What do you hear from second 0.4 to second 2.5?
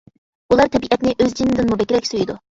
ئۇلار تەبىئەتنى ئۆز جىنىدىنمۇ بەكرەك سۆيىدۇ.